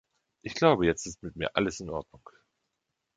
[0.41, 2.27] Ich glaube, jetzt ist mit mir alles in Ordnung.